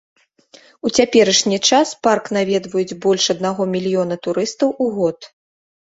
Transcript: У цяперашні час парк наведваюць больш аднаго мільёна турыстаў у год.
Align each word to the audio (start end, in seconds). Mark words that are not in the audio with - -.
У 0.87 0.91
цяперашні 1.01 1.59
час 1.69 1.87
парк 2.09 2.25
наведваюць 2.37 2.97
больш 3.07 3.23
аднаго 3.35 3.61
мільёна 3.77 4.15
турыстаў 4.29 4.69
у 4.87 4.89
год. 4.97 5.33